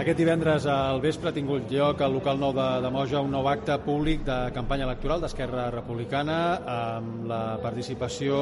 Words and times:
Aquest 0.00 0.16
divendres 0.16 0.64
al 0.64 1.02
vespre 1.04 1.28
ha 1.28 1.36
tingut 1.36 1.66
lloc 1.68 2.00
al 2.00 2.14
local 2.16 2.38
nou 2.40 2.54
de, 2.56 2.66
de 2.80 2.90
Moja 2.94 3.20
un 3.20 3.34
nou 3.34 3.44
acte 3.50 3.74
públic 3.84 4.22
de 4.24 4.36
campanya 4.56 4.86
electoral 4.86 5.20
d'Esquerra 5.20 5.66
Republicana 5.74 6.36
amb 6.74 7.26
la 7.28 7.40
participació 7.60 8.38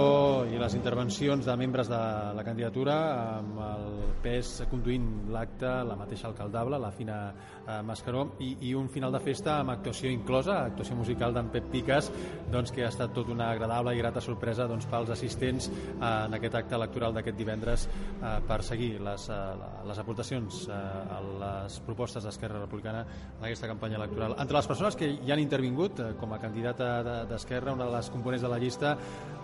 i 0.47 0.61
les 0.61 0.77
intervencions 0.79 1.49
de 1.49 1.57
membres 1.59 1.91
de 1.91 1.99
la 2.39 2.45
candidatura 2.47 2.95
amb 3.41 3.59
el 3.65 3.89
pes 4.23 4.53
conduint 4.71 5.09
l'acte 5.35 5.73
la 5.89 5.97
mateixa 5.99 6.29
alcaldable, 6.29 6.79
la 6.79 6.93
Fina 6.95 7.17
eh, 7.33 7.81
Mascaró 7.87 8.23
i, 8.39 8.53
i 8.71 8.73
un 8.79 8.87
final 8.95 9.15
de 9.15 9.23
festa 9.27 9.57
amb 9.59 9.75
actuació 9.75 10.15
inclosa, 10.15 10.61
actuació 10.71 11.01
musical 11.01 11.35
d'en 11.35 11.51
Pep 11.51 11.67
Piques 11.75 12.13
doncs, 12.55 12.71
que 12.71 12.87
ha 12.87 12.93
estat 12.93 13.11
tot 13.19 13.35
una 13.35 13.51
agradable 13.57 13.97
i 13.97 14.03
grata 14.05 14.23
sorpresa 14.23 14.69
doncs, 14.71 14.87
pels 14.87 15.11
assistents 15.17 15.67
eh, 15.73 16.07
en 16.07 16.39
aquest 16.39 16.55
acte 16.63 16.79
electoral 16.79 17.19
d'aquest 17.19 17.43
divendres 17.43 17.91
eh, 17.91 18.39
per 18.47 18.63
seguir 18.63 18.95
les, 19.03 19.27
eh, 19.35 19.69
les 19.91 20.03
aportacions 20.07 20.65
eh, 20.71 20.81
a 21.19 21.21
la 21.43 21.48
les 21.49 21.79
propostes 21.87 22.25
d'Esquerra 22.25 22.61
Republicana 22.63 23.05
en 23.39 23.45
aquesta 23.45 23.69
campanya 23.71 23.99
electoral. 24.01 24.37
Entre 24.39 24.57
les 24.57 24.69
persones 24.71 24.97
que 24.97 25.09
hi 25.11 25.33
han 25.33 25.43
intervingut 25.43 26.01
eh, 26.01 26.11
com 26.21 26.33
a 26.35 26.41
candidata 26.43 27.25
d'Esquerra, 27.29 27.75
una 27.77 27.89
de 27.89 27.97
les 27.97 28.11
components 28.15 28.45
de 28.45 28.53
la 28.53 28.59
llista, 28.63 28.95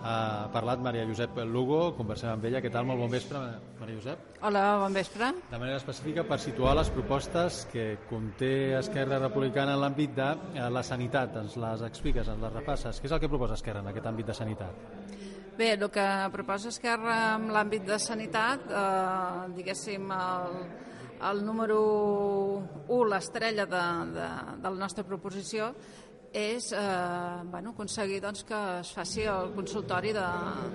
ha 0.05 0.49
parlat 0.53 0.81
Maria 0.85 1.05
Josep 1.09 1.39
Lugo, 1.49 1.95
conversem 1.97 2.29
amb 2.29 2.45
ella. 2.45 2.61
Què 2.61 2.71
tal? 2.73 2.85
Molt 2.85 3.01
bon 3.01 3.11
vespre, 3.11 3.41
Maria 3.79 3.97
Josep. 3.97 4.31
Hola, 4.45 4.65
bon 4.83 4.93
vespre. 4.93 5.31
De 5.49 5.59
manera 5.61 5.79
específica 5.81 6.25
per 6.27 6.39
situar 6.43 6.75
les 6.77 6.91
propostes 6.93 7.63
que 7.71 7.87
conté 8.09 8.77
Esquerra 8.77 9.19
Republicana 9.23 9.73
en 9.75 9.81
l'àmbit 9.81 10.15
de 10.17 10.29
eh, 10.55 10.69
la 10.69 10.85
sanitat. 10.85 11.39
Ens 11.41 11.57
les 11.61 11.85
expliques, 11.89 12.29
ens 12.29 12.41
les 12.41 12.53
repasses. 12.53 13.01
Què 13.01 13.09
és 13.09 13.15
el 13.17 13.23
que 13.23 13.31
proposa 13.31 13.57
Esquerra 13.57 13.81
en 13.85 13.93
aquest 13.93 14.11
àmbit 14.13 14.29
de 14.29 14.37
sanitat? 14.37 14.85
Bé, 15.55 15.71
el 15.73 15.87
que 15.87 16.05
proposa 16.33 16.67
Esquerra 16.67 17.37
en 17.37 17.47
l'àmbit 17.55 17.85
de 17.87 17.97
sanitat, 18.01 18.65
eh, 18.67 19.53
diguéssim, 19.55 20.09
el, 20.11 20.57
el 21.21 21.45
número 21.45 21.79
1, 22.87 23.05
l'estrella 23.09 23.65
de, 23.65 23.83
de, 24.15 24.27
de 24.61 24.69
la 24.69 24.79
nostra 24.79 25.03
proposició, 25.03 25.71
és 26.35 26.71
eh, 26.75 27.43
bueno, 27.51 27.71
aconseguir 27.71 28.19
doncs, 28.21 28.43
que 28.43 28.61
es 28.81 28.91
faci 28.91 29.23
el 29.31 29.53
consultori 29.55 30.11
de, 30.13 30.25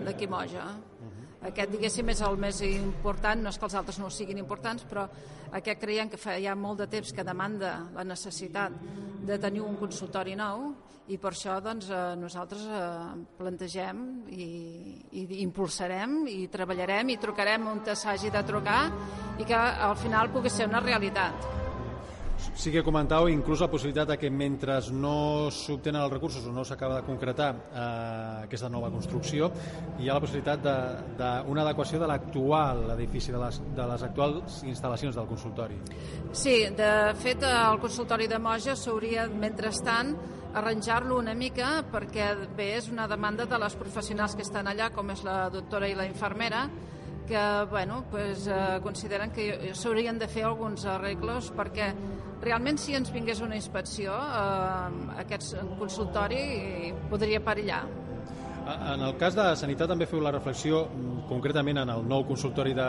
de 0.06 0.14
Quimoja. 0.16 0.64
Uh 0.64 1.10
-huh. 1.10 1.29
Aquest, 1.40 1.70
diguéssim, 1.72 2.10
és 2.12 2.20
el 2.20 2.36
més 2.36 2.58
important, 2.66 3.40
no 3.40 3.48
és 3.48 3.56
que 3.56 3.64
els 3.64 3.76
altres 3.78 3.98
no 3.98 4.10
siguin 4.12 4.42
importants, 4.42 4.84
però 4.84 5.06
aquest 5.56 5.80
creiem 5.80 6.10
que 6.12 6.20
fa 6.20 6.34
ja 6.36 6.52
molt 6.54 6.82
de 6.82 6.86
temps 6.92 7.14
que 7.16 7.24
demanda 7.24 7.72
la 7.94 8.04
necessitat 8.04 8.76
de 9.24 9.38
tenir 9.40 9.62
un 9.64 9.78
consultori 9.80 10.36
nou 10.36 10.68
i 11.10 11.16
per 11.18 11.32
això 11.32 11.56
doncs, 11.64 11.88
eh, 11.90 12.02
nosaltres 12.20 12.66
eh, 12.68 12.82
plantegem 13.38 14.02
i, 14.30 14.50
i 15.16 15.24
impulsarem 15.42 16.20
i 16.30 16.44
treballarem 16.52 17.10
i 17.10 17.18
trucarem 17.22 17.66
on 17.72 17.82
s'hagi 17.88 18.30
de 18.30 18.44
trucar 18.46 18.82
i 19.40 19.48
que 19.48 19.56
al 19.56 19.96
final 19.96 20.30
pugui 20.30 20.52
ser 20.52 20.68
una 20.68 20.84
realitat. 20.84 21.59
Sí 22.54 22.72
que 22.72 22.82
comentau 22.84 23.28
inclús 23.30 23.62
la 23.62 23.70
possibilitat 23.72 24.16
que 24.20 24.30
mentre 24.30 24.78
no 24.92 25.50
s'obtenen 25.54 26.02
els 26.02 26.12
recursos 26.12 26.46
o 26.46 26.52
no 26.52 26.64
s'acaba 26.64 27.00
de 27.00 27.06
concretar 27.06 27.50
eh, 27.54 28.44
aquesta 28.46 28.68
nova 28.68 28.90
construcció, 28.92 29.50
hi 29.98 30.08
ha 30.08 30.16
la 30.16 30.24
possibilitat 30.24 30.64
d'una 31.18 31.64
adequació 31.64 32.00
de 32.00 32.10
l'actual 32.10 32.84
edifici, 32.96 33.32
de 33.32 33.40
les, 33.40 33.60
de 33.76 33.86
les 33.92 34.04
actuals 34.08 34.60
instal·lacions 34.68 35.16
del 35.16 35.30
consultori. 35.30 35.78
Sí, 36.32 36.56
de 36.76 36.92
fet 37.20 37.46
el 37.46 37.80
consultori 37.80 38.28
de 38.30 38.38
Moja 38.42 38.76
s'hauria, 38.76 39.26
mentrestant, 39.30 40.14
arranjar-lo 40.54 41.18
una 41.20 41.34
mica 41.38 41.80
perquè 41.92 42.32
bé, 42.56 42.72
és 42.78 42.90
una 42.90 43.06
demanda 43.10 43.46
de 43.46 43.58
les 43.62 43.76
professionals 43.78 44.34
que 44.34 44.42
estan 44.46 44.66
allà, 44.70 44.90
com 44.94 45.10
és 45.14 45.22
la 45.26 45.44
doctora 45.52 45.88
i 45.88 45.94
la 45.94 46.08
infermera, 46.08 46.66
que 47.30 47.66
bueno, 47.70 48.04
pues, 48.10 48.48
eh, 48.48 48.80
consideren 48.82 49.30
que 49.30 49.70
s'haurien 49.78 50.18
de 50.18 50.26
fer 50.26 50.42
alguns 50.48 50.82
arreglos 50.90 51.52
perquè 51.54 51.92
realment 52.42 52.80
si 52.82 52.96
ens 52.98 53.12
vingués 53.14 53.38
una 53.46 53.54
inspecció 53.54 54.16
eh, 54.18 55.20
aquest 55.22 55.54
consultori 55.78 56.90
podria 57.12 57.38
perillar 57.46 57.84
en 58.94 59.02
el 59.06 59.16
cas 59.20 59.34
de 59.36 59.44
Sanitat 59.58 59.90
també 59.90 60.06
feu 60.08 60.20
la 60.22 60.32
reflexió 60.34 60.84
mm, 60.86 61.24
concretament 61.28 61.80
en 61.82 61.92
el 61.92 62.04
nou 62.08 62.24
consultori 62.28 62.74
de, 62.76 62.86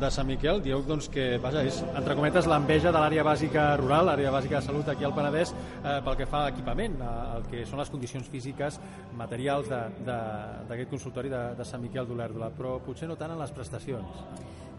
de 0.00 0.10
Sant 0.10 0.26
Miquel, 0.28 0.60
dieu 0.64 0.82
doncs, 0.86 1.08
que 1.12 1.36
vaja, 1.42 1.62
és, 1.66 1.80
entre 1.94 2.16
cometes, 2.18 2.48
l'enveja 2.50 2.92
de 2.94 3.00
l'àrea 3.02 3.24
bàsica 3.26 3.68
rural, 3.80 4.08
l'àrea 4.10 4.32
bàsica 4.34 4.58
de 4.58 4.66
salut 4.66 4.90
aquí 4.90 5.06
al 5.06 5.14
Penedès, 5.16 5.54
eh, 5.54 6.00
pel 6.04 6.18
que 6.18 6.28
fa 6.30 6.44
a 6.44 6.50
equipament, 6.54 6.98
el 7.36 7.48
que 7.50 7.64
són 7.68 7.82
les 7.82 7.92
condicions 7.92 8.28
físiques, 8.30 8.80
materials 9.18 9.70
d'aquest 9.70 10.90
consultori 10.90 11.32
de, 11.32 11.46
de 11.58 11.68
Sant 11.68 11.82
Miquel 11.82 12.08
d'Olèrdola, 12.10 12.50
però 12.56 12.78
potser 12.84 13.10
no 13.10 13.18
tant 13.20 13.34
en 13.34 13.40
les 13.40 13.54
prestacions. 13.54 14.24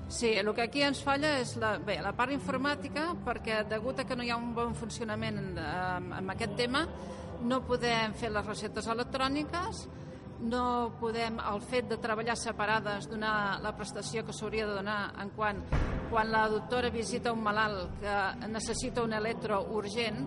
Sí, 0.07 0.35
el 0.37 0.51
que 0.53 0.67
aquí 0.67 0.83
ens 0.85 0.99
falla 1.01 1.39
és 1.41 1.55
la, 1.57 1.75
bé, 1.81 1.97
la 2.03 2.13
part 2.13 2.33
informàtica, 2.35 3.09
perquè 3.25 3.63
degut 3.65 3.99
a 3.99 4.05
que 4.05 4.15
no 4.15 4.23
hi 4.23 4.29
ha 4.29 4.37
un 4.37 4.53
bon 4.53 4.75
funcionament 4.77 5.39
en, 5.41 5.53
en, 5.57 6.11
en 6.19 6.33
aquest 6.35 6.53
tema, 6.59 6.85
no 7.45 7.63
podem 7.65 8.13
fer 8.17 8.29
les 8.33 8.45
receptes 8.45 8.87
electròniques, 8.91 9.87
no 10.39 10.95
podem, 10.99 11.37
el 11.39 11.61
fet 11.63 11.87
de 11.89 11.97
treballar 12.01 12.35
separades, 12.37 13.07
donar 13.09 13.61
la 13.63 13.71
prestació 13.77 14.25
que 14.25 14.35
s'hauria 14.35 14.67
de 14.67 14.75
donar 14.77 14.99
en 15.21 15.31
quan, 15.35 15.61
quan 16.11 16.31
la 16.31 16.47
doctora 16.51 16.91
visita 16.91 17.33
un 17.33 17.43
malalt 17.43 17.95
que 18.01 18.49
necessita 18.51 19.03
un 19.03 19.13
electro 19.13 19.61
urgent, 19.71 20.25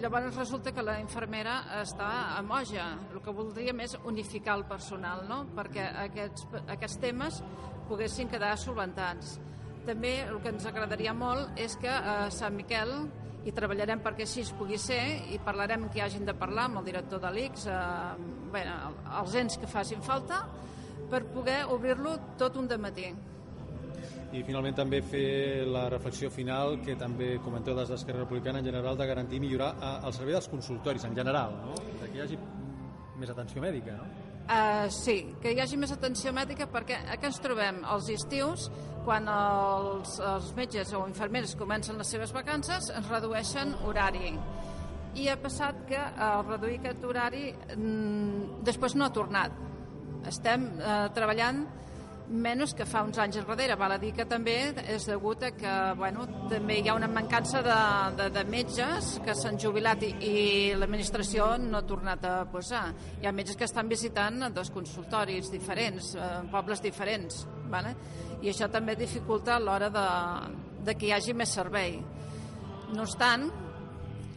llavors 0.00 0.36
resulta 0.36 0.72
que 0.72 0.84
la 0.86 0.98
infermera 1.00 1.60
està 1.80 2.10
a 2.36 2.42
moja. 2.46 2.86
El 3.12 3.20
que 3.22 3.34
voldríem 3.34 3.84
és 3.84 3.96
unificar 4.04 4.56
el 4.58 4.66
personal, 4.70 5.26
no? 5.28 5.44
perquè 5.56 5.90
aquests, 6.06 6.46
aquests 6.66 7.00
temes 7.02 7.40
poguessin 7.88 8.30
quedar 8.30 8.56
solventats. 8.58 9.38
També 9.86 10.20
el 10.28 10.38
que 10.44 10.52
ens 10.52 10.66
agradaria 10.68 11.14
molt 11.16 11.58
és 11.58 11.74
que 11.80 11.90
a 11.90 12.28
Sant 12.34 12.54
Miquel 12.54 12.92
i 13.48 13.52
treballarem 13.56 14.02
perquè 14.04 14.26
així 14.26 14.44
es 14.44 14.52
pugui 14.56 14.78
ser 14.80 15.00
i 15.32 15.38
parlarem 15.44 15.88
que 15.92 16.02
hagin 16.04 16.26
de 16.28 16.34
parlar 16.36 16.68
amb 16.68 16.82
el 16.82 16.88
director 16.90 17.22
de 17.22 17.32
l'ICS, 17.32 17.66
eh, 17.72 18.46
bé, 18.52 18.64
els 19.22 19.36
ens 19.40 19.56
que 19.60 19.70
facin 19.70 20.04
falta, 20.04 20.42
per 21.10 21.24
poder 21.32 21.64
obrir-lo 21.72 22.16
tot 22.38 22.56
un 22.60 22.68
matí. 22.80 23.08
I 24.30 24.44
finalment 24.46 24.76
també 24.78 25.00
fer 25.02 25.66
la 25.66 25.88
reflexió 25.90 26.30
final 26.30 26.78
que 26.84 26.94
també 26.94 27.32
comenteu 27.42 27.74
des 27.74 27.88
d'Esquerra 27.90 28.22
Republicana 28.22 28.60
en 28.60 28.64
general 28.64 28.96
de 28.96 29.06
garantir 29.06 29.38
i 29.38 29.40
millorar 29.40 29.74
eh, 29.74 30.06
el 30.06 30.12
servei 30.12 30.36
dels 30.36 30.48
consultoris 30.48 31.04
en 31.04 31.16
general, 31.16 31.56
no? 31.64 31.74
que 32.00 32.12
hi 32.14 32.26
hagi 32.26 32.38
més 33.18 33.30
atenció 33.30 33.62
mèdica, 33.62 33.96
no? 33.96 34.19
Uh, 34.50 34.88
sí, 34.90 35.36
que 35.38 35.52
hi 35.54 35.60
hagi 35.62 35.76
més 35.78 35.92
atenció 35.94 36.32
mèdica 36.34 36.66
perquè 36.66 36.96
aquí 37.14 37.28
ens 37.28 37.36
trobem 37.38 37.84
els 37.86 38.08
estius 38.10 38.64
quan 39.04 39.28
els, 39.30 40.16
els 40.26 40.48
metges 40.56 40.90
o 40.98 41.04
infermeres 41.06 41.52
comencen 41.54 42.00
les 42.00 42.10
seves 42.10 42.32
vacances 42.34 42.88
ens 42.90 43.06
redueixen 43.12 43.76
horari. 43.86 44.32
I 45.14 45.28
ha 45.30 45.36
passat 45.38 45.84
que 45.86 45.98
al 45.98 46.42
reduir 46.48 46.80
aquest 46.80 47.06
horari 47.06 47.44
mm, 47.76 48.64
després 48.66 48.98
no 48.98 49.06
ha 49.06 49.14
tornat. 49.14 49.54
Estem 50.26 50.66
eh, 50.78 50.98
treballant 51.14 51.62
menys 52.30 52.72
que 52.78 52.86
fa 52.86 53.02
uns 53.02 53.18
anys 53.18 53.40
enrere. 53.40 53.76
Val 53.78 53.96
a 53.96 53.98
dir 53.98 54.12
que 54.14 54.26
també 54.28 54.54
és 54.94 55.06
degut 55.08 55.42
a 55.42 55.50
que 55.56 55.74
bueno, 55.98 56.26
també 56.50 56.78
hi 56.80 56.88
ha 56.88 56.94
una 56.94 57.08
mancança 57.10 57.62
de, 57.66 57.78
de, 58.18 58.28
de 58.34 58.44
metges 58.50 59.16
que 59.24 59.34
s'han 59.34 59.58
jubilat 59.58 60.04
i, 60.06 60.12
i 60.24 60.34
l'administració 60.78 61.56
no 61.62 61.80
ha 61.80 61.86
tornat 61.86 62.24
a 62.24 62.34
posar. 62.50 62.86
Hi 63.20 63.26
ha 63.26 63.34
metges 63.34 63.58
que 63.58 63.66
estan 63.66 63.90
visitant 63.90 64.46
dos 64.54 64.70
consultoris 64.70 65.50
diferents, 65.50 66.14
eh, 66.14 66.32
pobles 66.52 66.82
diferents, 66.82 67.44
vale? 67.70 67.94
i 68.40 68.48
això 68.48 68.70
també 68.72 68.94
dificulta 68.96 69.56
a 69.56 69.60
l'hora 69.60 69.90
de, 69.92 70.06
de 70.86 70.94
que 70.96 71.08
hi 71.08 71.12
hagi 71.12 71.34
més 71.36 71.52
servei. 71.52 71.98
No 72.94 73.04
obstant, 73.04 73.50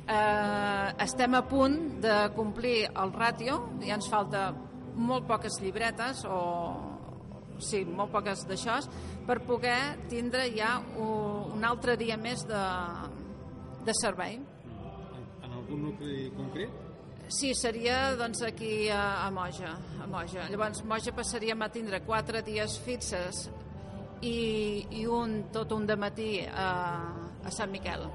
eh, 0.04 0.90
estem 1.06 1.38
a 1.38 1.44
punt 1.48 1.78
de 2.04 2.18
complir 2.36 2.90
el 2.90 3.14
ràtio, 3.16 3.60
ja 3.86 3.96
ens 3.96 4.10
falta 4.12 4.50
molt 4.94 5.26
poques 5.30 5.56
llibretes 5.62 6.26
o, 6.30 6.42
sí, 7.66 7.84
molt 7.88 8.14
poques 8.14 8.46
d'això, 8.50 8.80
per 9.28 9.40
poder 9.48 9.78
tindre 10.12 10.50
ja 10.56 10.78
un, 11.00 11.64
altre 11.64 11.98
dia 12.00 12.18
més 12.20 12.44
de, 12.50 12.64
de 13.88 13.96
servei. 14.00 14.40
En, 14.40 15.30
en 15.48 15.60
algun 15.60 15.88
nucli 15.90 16.28
concret? 16.38 16.82
Sí, 17.32 17.54
seria 17.56 18.16
doncs, 18.20 18.44
aquí 18.44 18.90
a, 18.92 19.26
a 19.26 19.32
Moja, 19.32 19.72
a 20.04 20.08
Moja. 20.08 20.50
Llavors, 20.52 20.84
Moja 20.86 21.14
passaríem 21.16 21.64
a 21.64 21.72
tindre 21.72 22.04
quatre 22.04 22.44
dies 22.44 22.76
fixes 22.84 23.48
i, 24.22 24.84
i 25.00 25.08
un 25.08 25.46
tot 25.56 25.72
un 25.72 25.88
de 25.88 25.98
matí 26.00 26.36
a, 26.44 26.68
a 27.44 27.56
Sant 27.56 27.72
Miquel. 27.72 28.06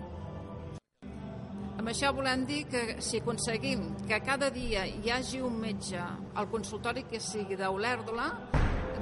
Amb 1.78 1.92
això 1.92 2.10
volem 2.12 2.42
dir 2.44 2.64
que 2.68 2.98
si 3.04 3.20
aconseguim 3.22 3.84
que 4.08 4.18
cada 4.26 4.50
dia 4.52 4.84
hi 4.86 5.12
hagi 5.14 5.38
un 5.40 5.60
metge 5.62 5.98
al 5.98 6.48
consultori 6.50 7.04
que 7.08 7.20
sigui 7.22 7.56
d'Olèrdola, 7.56 8.26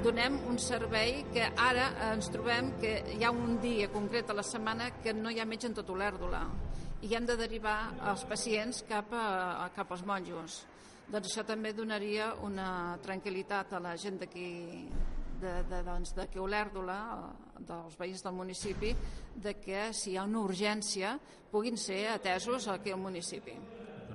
donem 0.03 0.35
un 0.49 0.57
servei 0.61 1.23
que 1.33 1.45
ara 1.57 1.87
ens 2.11 2.29
trobem 2.33 2.73
que 2.81 2.91
hi 3.17 3.23
ha 3.25 3.31
un 3.33 3.57
dia 3.61 3.89
concret 3.89 4.29
a 4.29 4.35
la 4.37 4.43
setmana 4.45 4.91
que 5.01 5.13
no 5.13 5.31
hi 5.31 5.39
ha 5.41 5.45
metge 5.49 5.69
en 5.69 5.75
tot 5.77 5.89
Olèrdola 5.89 6.43
i 7.01 7.13
hem 7.15 7.25
de 7.25 7.37
derivar 7.39 7.77
els 8.11 8.25
pacients 8.29 8.83
cap, 8.89 9.13
a, 9.13 9.69
cap 9.75 9.91
als 9.93 10.03
monjos. 10.05 10.59
Doncs 11.07 11.31
això 11.31 11.45
també 11.47 11.73
donaria 11.73 12.33
una 12.45 12.97
tranquil·litat 13.03 13.73
a 13.73 13.81
la 13.81 13.95
gent 13.97 14.19
d'aquí 14.21 14.49
de, 15.41 15.53
de, 15.69 15.81
doncs, 15.85 16.13
de 16.17 16.27
que 16.29 16.41
Olèrdola, 16.41 16.99
dels 17.57 17.97
veïns 17.97 18.25
del 18.25 18.37
municipi, 18.37 18.93
de 19.35 19.55
que 19.61 19.89
si 19.93 20.13
hi 20.13 20.17
ha 20.17 20.27
una 20.29 20.43
urgència 20.45 21.17
puguin 21.51 21.77
ser 21.77 22.07
atesos 22.13 22.67
aquí 22.73 22.93
al 22.93 23.01
municipi. 23.01 23.55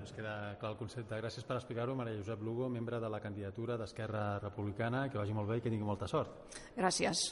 Doncs 0.03 0.17
queda 0.17 0.57
clar 0.59 0.73
el 0.73 0.79
concepte. 0.81 1.15
Gràcies 1.21 1.45
per 1.47 1.55
explicar-ho, 1.61 1.95
Maria 1.95 2.19
Josep 2.19 2.43
Lugo, 2.43 2.67
membre 2.69 2.99
de 2.99 3.11
la 3.13 3.21
candidatura 3.23 3.77
d'Esquerra 3.79 4.25
Republicana. 4.43 5.05
Que 5.09 5.21
vagi 5.21 5.37
molt 5.37 5.53
bé 5.53 5.61
i 5.61 5.63
que 5.63 5.71
tingui 5.71 5.87
molta 5.87 6.11
sort. 6.11 6.59
Gràcies. 6.75 7.29